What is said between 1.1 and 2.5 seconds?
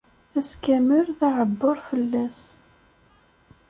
d aɛebber fell-as.